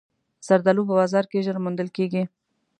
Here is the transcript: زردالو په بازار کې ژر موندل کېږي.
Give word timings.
زردالو 0.47 0.87
په 0.89 0.93
بازار 0.99 1.25
کې 1.31 1.43
ژر 1.45 1.57
موندل 1.63 1.89
کېږي. 1.97 2.23